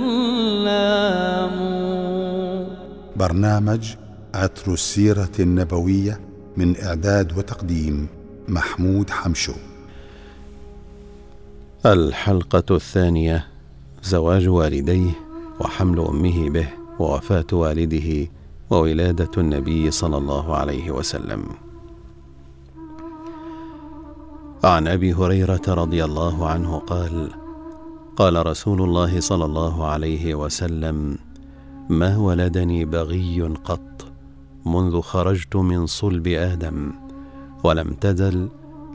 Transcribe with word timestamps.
برنامج 3.15 3.93
عطر 4.35 4.73
السيرة 4.73 5.31
النبوية 5.39 6.19
من 6.57 6.75
إعداد 6.83 7.37
وتقديم 7.37 8.07
محمود 8.47 9.09
حمشو. 9.09 9.53
الحلقة 11.85 12.75
الثانية 12.75 13.47
زواج 14.03 14.47
والديه 14.47 15.11
وحمل 15.59 15.99
أمه 15.99 16.49
به 16.49 16.67
ووفاة 16.99 17.45
والده 17.53 18.27
وولادة 18.69 19.29
النبي 19.37 19.91
صلى 19.91 20.17
الله 20.17 20.55
عليه 20.55 20.91
وسلم. 20.91 21.43
عن 24.63 24.87
أبي 24.87 25.13
هريرة 25.13 25.61
رضي 25.67 26.05
الله 26.05 26.47
عنه 26.47 26.77
قال: 26.77 27.29
قال 28.15 28.45
رسول 28.47 28.81
الله 28.81 29.19
صلى 29.19 29.45
الله 29.45 29.85
عليه 29.85 30.35
وسلم: 30.35 31.17
ما 31.89 32.17
ولدني 32.17 32.85
بغي 32.85 33.41
قط 33.41 34.05
منذ 34.65 35.01
خرجت 35.01 35.55
من 35.55 35.85
صلب 35.85 36.27
آدم 36.27 36.93
ولم 37.63 37.93
تزل 37.93 38.49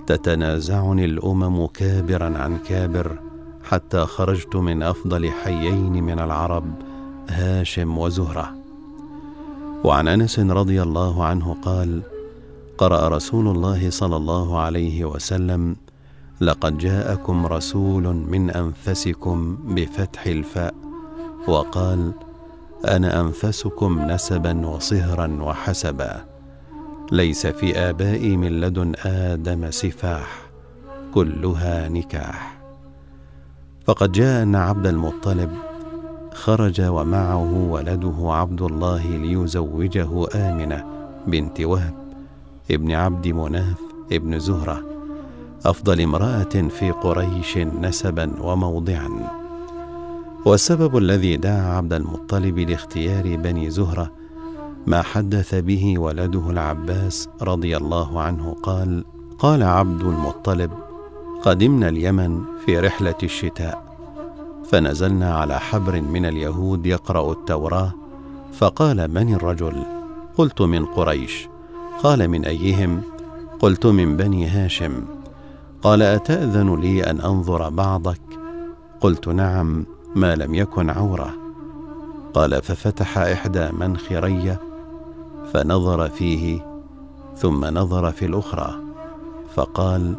تتنازعني 0.09 1.05
الأمم 1.05 1.67
كابرا 1.67 2.39
عن 2.39 2.59
كابر 2.59 3.19
حتى 3.65 4.07
خرجت 4.07 4.57
من 4.57 4.83
أفضل 4.83 5.31
حيين 5.31 5.93
من 5.93 6.19
العرب 6.21 6.65
هاشم 7.29 7.99
وزهرة. 7.99 8.55
وعن 9.85 10.09
أنس 10.09 10.39
رضي 10.39 10.83
الله 10.83 11.25
عنه 11.25 11.57
قال 11.63 12.03
قرأ 12.79 13.09
رسول 13.09 13.49
الله 13.49 13.91
صلى 13.91 14.17
الله 14.17 14.59
عليه 14.61 15.05
وسلم 15.05 15.77
لقد 16.41 16.79
جاءكم 16.79 17.47
رسول 17.47 18.03
من 18.15 18.51
أنفسكم 18.51 19.59
بفتح 19.69 20.27
الفاء 20.27 20.75
وقال 21.49 22.13
أنا 22.89 23.21
أنفسكم 23.21 24.11
نسبا 24.11 24.67
وصهرا 24.67 25.39
وحسبا. 25.43 26.38
ليس 27.13 27.47
في 27.47 27.79
ابائي 27.79 28.37
من 28.37 28.61
لدن 28.61 28.93
آدم 29.05 29.71
سفاح 29.71 30.41
كلها 31.15 31.89
نكاح. 31.89 32.59
فقد 33.87 34.13
جاء 34.13 34.43
أن 34.43 34.55
عبد 34.55 34.87
المطلب 34.87 35.51
خرج 36.35 36.81
ومعه 36.81 37.53
ولده 37.71 38.15
عبد 38.21 38.63
الله 38.63 39.07
ليزوجه 39.07 40.27
آمنة 40.35 40.85
بنت 41.27 41.61
وهب 41.61 41.95
ابن 42.71 42.93
عبد 42.93 43.29
مناف 43.29 43.81
ابن 44.13 44.39
زهرة 44.39 44.83
أفضل 45.67 46.01
امرأة 46.01 46.69
في 46.79 46.91
قريش 46.91 47.59
نسبا 47.59 48.33
وموضعا. 48.41 49.09
والسبب 50.47 50.97
الذي 50.97 51.37
دعا 51.37 51.77
عبد 51.77 51.93
المطلب 51.93 52.59
لاختيار 52.59 53.37
بني 53.37 53.71
زهرة 53.71 54.18
ما 54.89 55.03
حدث 55.03 55.55
به 55.55 55.99
ولده 55.99 56.51
العباس 56.51 57.29
رضي 57.43 57.77
الله 57.77 58.21
عنه 58.21 58.57
قال 58.63 59.05
قال 59.39 59.63
عبد 59.63 60.01
المطلب 60.01 60.71
قدمنا 61.43 61.89
اليمن 61.89 62.43
في 62.67 62.79
رحلة 62.79 63.15
الشتاء 63.23 63.97
فنزلنا 64.71 65.35
على 65.35 65.61
حبر 65.61 66.01
من 66.01 66.27
اليهود 66.27 66.87
يقرأ 66.87 67.33
التوراة 67.33 67.93
فقال 68.53 69.09
من 69.11 69.35
الرجل؟ 69.35 69.83
قلت 70.37 70.63
من 70.63 70.87
قريش. 70.87 71.49
قال 72.03 72.29
من 72.29 72.45
أيهم؟ 72.45 73.03
قلت 73.61 73.87
من 73.87 74.17
بني 74.17 74.47
هاشم. 74.47 75.05
قال 75.83 76.03
أتأذن 76.03 76.81
لي 76.81 77.11
أن 77.11 77.21
أنظر 77.21 77.69
بعضك؟ 77.69 78.21
قلت 79.01 79.29
نعم 79.29 79.87
ما 80.15 80.37
لم 80.37 80.55
يكن 80.55 80.91
عورة. 80.91 81.35
قال 82.35 82.63
ففتح 82.63 83.19
إحدى 83.19 83.69
منخري 83.73 84.59
فنظر 85.53 86.09
فيه 86.09 86.67
ثم 87.37 87.65
نظر 87.65 88.13
في 88.13 88.25
الأخرى 88.25 88.75
فقال 89.55 90.15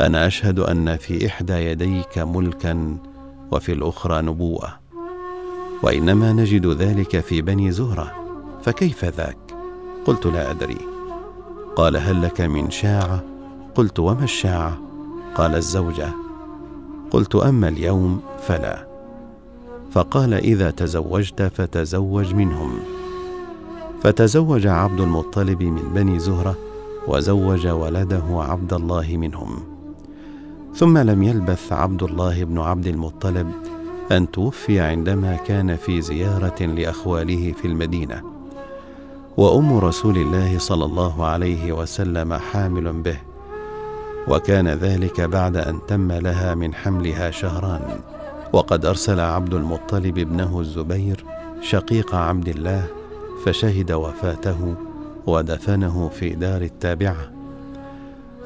أنا 0.00 0.26
أشهد 0.26 0.58
أن 0.58 0.96
في 0.96 1.26
إحدى 1.26 1.52
يديك 1.52 2.18
ملكا 2.18 2.96
وفي 3.52 3.72
الأخرى 3.72 4.22
نبوه 4.22 4.68
وإنما 5.82 6.32
نجد 6.32 6.66
ذلك 6.66 7.20
في 7.20 7.42
بني 7.42 7.72
زهرة 7.72 8.12
فكيف 8.64 9.04
ذاك؟ 9.04 9.36
قلت 10.06 10.26
لا 10.26 10.50
أدري. 10.50 10.78
قال 11.76 11.96
هل 11.96 12.22
لك 12.22 12.40
من 12.40 12.70
شاعة؟ 12.70 13.22
قلت 13.74 13.98
وما 13.98 14.24
الشاعة؟ 14.24 14.78
قال 15.34 15.54
الزوجة 15.54 16.08
قلت 17.10 17.34
أما 17.34 17.68
اليوم 17.68 18.20
فلا. 18.46 18.86
فقال 19.92 20.34
إذا 20.34 20.70
تزوجت 20.70 21.42
فتزوج 21.42 22.34
منهم. 22.34 22.78
فتزوج 24.04 24.66
عبد 24.66 25.00
المطلب 25.00 25.62
من 25.62 25.92
بني 25.94 26.18
زهرة 26.18 26.56
وزوج 27.08 27.66
ولده 27.66 28.24
عبد 28.30 28.72
الله 28.72 29.16
منهم. 29.16 29.62
ثم 30.74 30.98
لم 30.98 31.22
يلبث 31.22 31.72
عبد 31.72 32.02
الله 32.02 32.44
بن 32.44 32.58
عبد 32.58 32.86
المطلب 32.86 33.52
أن 34.12 34.30
توفي 34.30 34.80
عندما 34.80 35.36
كان 35.36 35.76
في 35.76 36.00
زيارة 36.00 36.62
لأخواله 36.62 37.52
في 37.52 37.68
المدينة. 37.68 38.22
وأم 39.36 39.78
رسول 39.78 40.16
الله 40.16 40.58
صلى 40.58 40.84
الله 40.84 41.24
عليه 41.24 41.72
وسلم 41.72 42.34
حامل 42.34 42.92
به 42.92 43.18
وكان 44.28 44.68
ذلك 44.68 45.20
بعد 45.20 45.56
أن 45.56 45.78
تم 45.88 46.12
لها 46.12 46.54
من 46.54 46.74
حملها 46.74 47.30
شهران. 47.30 48.00
وقد 48.52 48.86
أرسل 48.86 49.20
عبد 49.20 49.54
المطلب 49.54 50.18
ابنه 50.18 50.60
الزبير 50.60 51.24
شقيق 51.60 52.14
عبد 52.14 52.48
الله 52.48 53.03
فشهد 53.44 53.92
وفاته 53.92 54.74
ودفنه 55.26 56.08
في 56.08 56.30
دار 56.30 56.62
التابعة. 56.62 57.30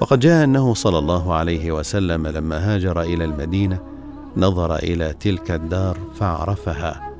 وقد 0.00 0.20
جاء 0.20 0.44
أنه 0.44 0.74
صلى 0.74 0.98
الله 0.98 1.34
عليه 1.34 1.72
وسلم 1.72 2.26
لما 2.26 2.74
هاجر 2.74 3.00
إلى 3.00 3.24
المدينة 3.24 3.80
نظر 4.36 4.76
إلى 4.76 5.12
تلك 5.20 5.50
الدار 5.50 5.98
فعرفها 6.14 7.12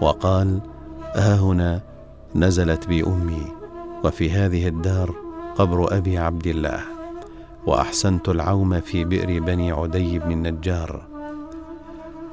وقال 0.00 0.60
ها 1.14 1.36
هنا 1.36 1.80
نزلت 2.34 2.88
بي 2.88 3.04
امي 3.06 3.46
وفي 4.04 4.30
هذه 4.30 4.68
الدار 4.68 5.14
قبر 5.58 5.96
أبي 5.96 6.18
عبد 6.18 6.46
الله 6.46 6.80
وأحسنت 7.66 8.28
العوم 8.28 8.80
في 8.80 9.04
بئر 9.04 9.40
بني 9.40 9.72
عدي 9.72 10.18
بن 10.18 10.32
النجار 10.32 11.06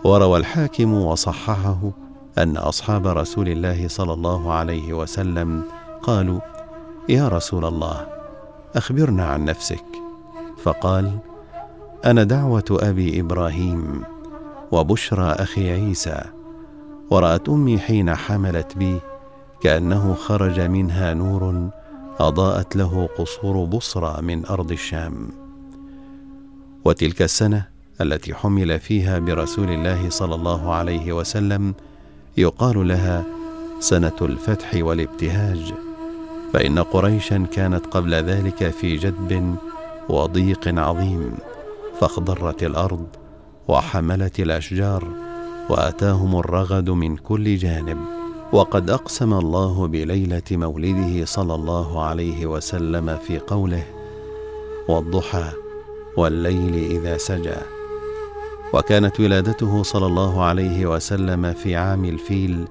وروى 0.04 0.40
الحاكم 0.40 0.94
وصححه 0.94 1.92
أن 2.42 2.58
أصحاب 2.58 3.08
رسول 3.08 3.50
الله 3.50 3.88
صلى 3.88 4.14
الله 4.14 4.54
عليه 4.54 4.94
وسلم 4.94 5.64
قالوا 6.02 6.40
يا 7.10 7.28
رسول 7.28 7.66
الله 7.66 8.08
أخبرنا 8.76 9.26
عن 9.26 9.46
نفسك. 9.46 9.86
فقال 10.64 11.18
أنا 12.06 12.24
دعوة 12.24 12.64
أبي 12.70 13.20
إبراهيم 13.20 14.04
وبشرى 14.72 15.32
أخي 15.32 15.72
عيسى 15.72 16.22
ورأت 17.10 17.50
أمي 17.50 17.80
حين 17.80 18.16
حملت 18.16 18.78
بي 18.78 19.00
كأنه 19.62 20.14
خرج 20.14 20.60
منها 20.60 21.14
نور 21.14 21.70
أضاءت 22.20 22.76
له 22.76 23.10
قصور 23.18 23.66
بصرى 23.66 24.22
من 24.22 24.46
أرض 24.46 24.72
الشام. 24.72 25.30
وتلك 26.86 27.22
السنة 27.22 27.68
التي 28.02 28.34
حمل 28.34 28.80
فيها 28.80 29.20
برسول 29.20 29.70
الله 29.70 30.10
صلى 30.10 30.36
الله 30.36 30.74
عليه 30.74 31.14
وسلم 31.14 31.74
يقال 32.38 32.88
لها 32.88 33.24
سنة 33.80 34.16
الفتح 34.22 34.72
والابتهاج 34.76 35.74
فإن 36.54 36.80
قريشا 36.80 37.46
كانت 37.52 37.86
قبل 37.86 38.14
ذلك 38.14 38.70
في 38.70 38.98
جدب 38.98 39.56
وضيق 40.10 40.80
عظيم 40.80 41.34
فاخضرت 42.00 42.64
الأرض 42.64 43.08
وحملت 43.68 44.40
الأشجار 44.40 45.08
وأتاهم 45.70 46.40
الرغد 46.40 46.90
من 46.90 47.18
كل 47.18 47.58
جانب. 47.58 47.98
وقد 48.54 48.90
أقسم 48.90 49.34
الله 49.34 49.88
بليلة 49.88 50.42
مولده 50.52 51.26
صلى 51.26 51.56
الله 51.56 52.04
عليه 52.04 52.46
وسلم 52.46 53.18
في 53.28 53.40
قوله 53.40 53.84
والضحى 54.88 55.52
والليل 56.18 56.76
إذا 56.76 57.18
سجى 57.18 57.81
وكانت 58.74 59.20
ولادته 59.20 59.84
صلى 59.84 60.06
الله 60.06 60.44
عليه 60.44 60.86
وسلم 60.86 61.54
في 61.54 61.76
عام 61.76 62.06
الفيل 62.06 62.68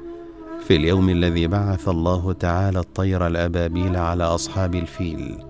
في 0.66 0.76
اليوم 0.76 1.08
الذي 1.08 1.46
بعث 1.46 1.88
الله 1.88 2.32
تعالى 2.32 2.78
الطير 2.78 3.26
الأبابيل 3.26 3.96
على 3.96 4.24
أصحاب 4.24 4.74
الفيل. 4.74 5.44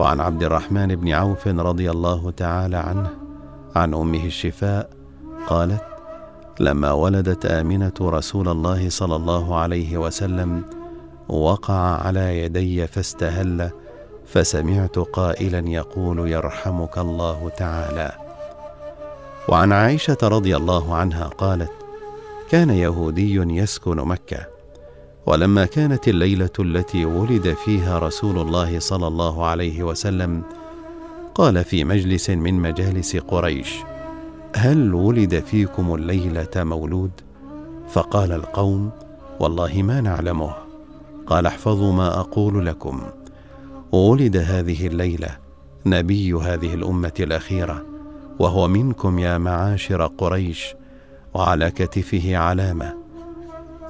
وعن 0.00 0.20
عبد 0.20 0.42
الرحمن 0.42 0.94
بن 0.96 1.08
عوف 1.12 1.48
رضي 1.48 1.90
الله 1.90 2.30
تعالى 2.30 2.76
عنه 2.76 3.10
عن 3.76 3.94
أمه 3.94 4.24
الشفاء 4.26 4.90
قالت 5.46 5.82
لما 6.60 6.92
ولدت 6.92 7.46
آمنة 7.46 7.92
رسول 8.00 8.48
الله 8.48 8.88
صلى 8.88 9.16
الله 9.16 9.56
عليه 9.56 9.98
وسلم 9.98 10.64
وقع 11.28 11.74
على 12.06 12.38
يدي 12.38 12.86
فاستهل 12.86 13.70
فسمعت 14.26 14.98
قائلا 14.98 15.58
يقول 15.68 16.30
يرحمك 16.30 16.98
الله 16.98 17.50
تعالى 17.56 18.23
وعن 19.48 19.72
عائشة 19.72 20.18
رضي 20.22 20.56
الله 20.56 20.94
عنها 20.94 21.24
قالت 21.24 21.70
كان 22.50 22.70
يهودي 22.70 23.34
يسكن 23.34 23.96
مكة 23.96 24.46
ولما 25.26 25.64
كانت 25.64 26.08
الليلة 26.08 26.50
التي 26.58 27.04
ولد 27.04 27.56
فيها 27.64 27.98
رسول 27.98 28.38
الله 28.38 28.78
صلى 28.78 29.06
الله 29.06 29.46
عليه 29.46 29.82
وسلم 29.82 30.42
قال 31.34 31.64
في 31.64 31.84
مجلس 31.84 32.30
من 32.30 32.54
مجالس 32.54 33.16
قريش 33.16 33.74
هل 34.56 34.94
ولد 34.94 35.40
فيكم 35.40 35.94
الليلة 35.94 36.48
مولود؟ 36.56 37.10
فقال 37.88 38.32
القوم 38.32 38.90
والله 39.40 39.82
ما 39.82 40.00
نعلمه. 40.00 40.54
قال 41.26 41.46
احفظوا 41.46 41.92
ما 41.92 42.20
أقول 42.20 42.66
لكم. 42.66 43.00
ولد 43.92 44.36
هذه 44.36 44.86
الليلة 44.86 45.28
نبي 45.86 46.32
هذه 46.32 46.74
الأمة 46.74 47.12
الأخيرة. 47.20 47.93
وهو 48.38 48.68
منكم 48.68 49.18
يا 49.18 49.38
معاشر 49.38 50.06
قريش 50.06 50.74
وعلى 51.34 51.70
كتفه 51.70 52.36
علامة 52.36 52.94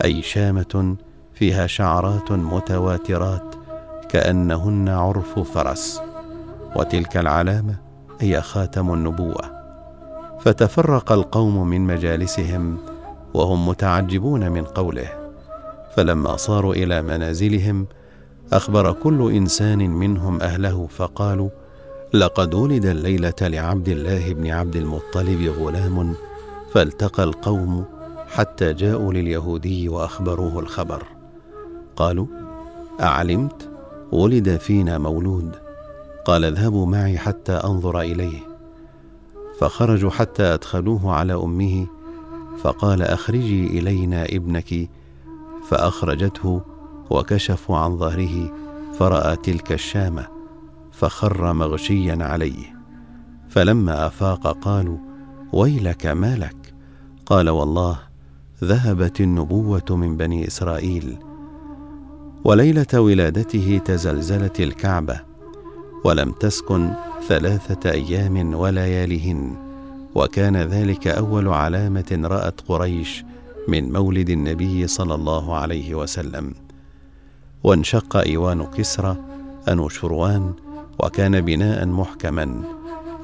أي 0.05 0.23
شامة 0.23 0.97
فيها 1.35 1.67
شعرات 1.67 2.33
متواترات 2.33 3.55
كأنهن 4.09 4.89
عرف 4.89 5.39
فرس 5.39 6.01
وتلك 6.77 7.17
العلامة 7.17 7.77
هي 8.21 8.43
خاتم 8.43 8.95
النبوة. 8.95 9.55
فتفرق 10.41 11.13
القوم 11.13 11.69
من 11.69 11.81
مجالسهم 11.81 12.79
وهم 13.35 13.69
متعجبون 13.69 14.51
من 14.51 14.65
قوله 14.65 15.09
فلما 15.97 16.37
صاروا 16.37 16.75
إلى 16.75 17.03
منازلهم 17.03 17.87
أخبر 18.53 18.93
كل 18.93 19.33
إنسان 19.33 19.91
منهم 19.91 20.41
أهله 20.41 20.87
فقالوا 20.87 21.49
لقد 22.15 22.55
ولد 22.55 22.87
الليلة 22.87 23.35
لعبد 23.41 23.89
الله 23.89 24.33
بن 24.33 24.51
عبد 24.51 24.77
المطلب 24.77 25.55
غلام 25.59 26.15
فالتقى 26.73 27.25
القوم 27.25 27.85
حتى 28.29 28.73
جاءوا 28.73 29.13
لليهودي 29.13 29.89
وأخبروه 29.89 30.59
الخبر. 30.59 31.03
قالوا 31.97 32.27
أعلمت 33.01 33.71
ولد 34.13 34.57
فينا 34.57 34.99
مولود. 34.99 35.57
قال 36.25 36.45
اذهبوا 36.45 36.87
معي 36.87 37.19
حتى 37.19 37.53
أنظر 37.53 38.01
إليه. 38.01 38.41
فخرجوا 39.61 40.11
حتى 40.11 40.43
أدخلوه 40.43 41.13
على 41.13 41.35
أمه 41.35 41.87
فقال 42.59 43.03
أخرجي 43.03 43.67
إلينا 43.67 44.25
ابنك. 44.25 44.89
فأخرجته 45.69 46.61
وكشفوا 47.11 47.77
عن 47.77 47.99
ظهره 47.99 48.53
فرأى 48.99 49.37
تلك 49.37 49.73
الشامة. 49.73 50.34
فخر 50.99 51.53
مغشيا 51.53 52.19
عليه. 52.21 52.75
فلما 53.49 54.07
أفاق 54.07 54.59
قالوا 54.59 54.99
ويلك 55.53 56.07
ما 56.07 56.37
لك؟ 56.37 56.75
قال 57.27 57.49
والله 57.49 57.99
ذهبت 58.65 59.21
النبوة 59.21 59.85
من 59.91 60.17
بني 60.17 60.47
إسرائيل 60.47 61.17
وليلة 62.45 63.01
ولادته 63.01 63.81
تزلزلت 63.85 64.61
الكعبة 64.61 65.21
ولم 66.05 66.33
تسكن 66.33 66.91
ثلاثة 67.29 67.91
أيام 67.91 68.55
ولياليهن 68.55 69.57
وكان 70.15 70.57
ذلك 70.57 71.07
أول 71.07 71.49
علامة 71.49 72.21
رأت 72.25 72.61
قريش 72.69 73.25
من 73.69 73.93
مولد 73.93 74.31
النبي 74.31 74.87
صلى 74.87 75.15
الله 75.15 75.57
عليه 75.57 75.95
وسلم. 75.95 76.55
وانشق 77.65 78.17
إيوان 78.17 78.65
كسرى 78.65 79.17
انوشروان 79.69 80.53
وكان 80.99 81.41
بناء 81.41 81.87
محكما 81.87 82.63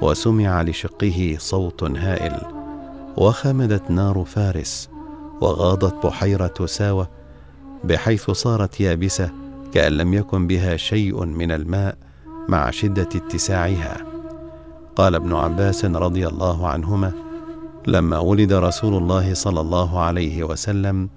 وسمع 0.00 0.62
لشقه 0.62 1.37
صوت 1.38 1.82
هائل. 1.82 2.40
وخمدت 3.17 3.90
نار 3.90 4.25
فارس 4.26 4.88
وغاضت 5.40 6.06
بحيرة 6.06 6.67
ساوة 6.67 7.08
بحيث 7.84 8.31
صارت 8.31 8.81
يابسة 8.81 9.31
كأن 9.72 9.93
لم 9.93 10.14
يكن 10.14 10.46
بها 10.46 10.76
شيء 10.76 11.25
من 11.25 11.52
الماء 11.52 11.96
مع 12.49 12.70
شدة 12.70 13.08
اتساعها. 13.14 13.96
قال 14.96 15.14
ابن 15.14 15.34
عباس 15.34 15.84
رضي 15.84 16.28
الله 16.28 16.69
عنهما 16.69 17.12
لما 17.87 18.19
ولد 18.19 18.52
رسول 18.52 18.94
الله 18.94 19.34
صلى 19.34 19.61
الله 19.61 20.00
عليه 20.00 20.44
وسلم 20.44 21.08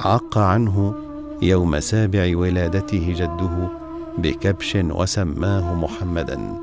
عق 0.00 0.38
عنه 0.38 0.94
يوم 1.42 1.80
سابع 1.80 2.36
ولادته 2.36 3.14
جده 3.18 3.79
بكبش 4.18 4.76
وسماه 4.76 5.74
محمدا. 5.74 6.54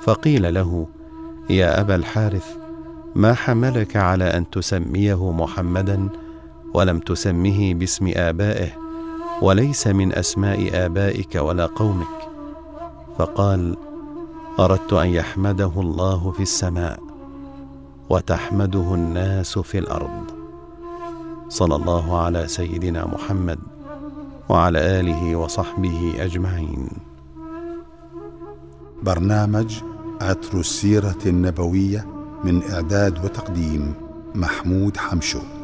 فقيل 0.00 0.54
له 0.54 0.86
يا 1.50 1.80
أبا 1.80 1.94
الحارث 1.94 2.56
ما 3.14 3.34
حملك 3.34 3.96
على 3.96 4.24
أن 4.24 4.50
تسميه 4.50 5.32
محمدا 5.32 6.08
ولم 6.74 6.98
تسمه 6.98 7.74
باسم 7.74 8.12
آبائه 8.16 8.68
وليس 9.42 9.86
من 9.86 10.14
أسماء 10.14 10.70
آبائك 10.86 11.34
ولا 11.34 11.66
قومك؟ 11.66 12.28
فقال 13.18 13.76
أردت 14.60 14.92
أن 14.92 15.08
يحمده 15.08 15.72
الله 15.76 16.30
في 16.30 16.42
السماء 16.42 17.00
وتحمده 18.10 18.94
الناس 18.94 19.58
في 19.58 19.78
الأرض. 19.78 20.30
صلى 21.48 21.76
الله 21.76 22.20
على 22.20 22.48
سيدنا 22.48 23.06
محمد. 23.06 23.58
وعلى 24.48 25.00
آله 25.00 25.36
وصحبه 25.36 26.14
أجمعين. 26.18 26.88
برنامج 29.02 29.82
عطر 30.20 30.60
السيرة 30.60 31.18
النبوية 31.26 32.06
من 32.44 32.62
إعداد 32.70 33.24
وتقديم 33.24 33.94
محمود 34.34 34.96
حمشو. 34.96 35.57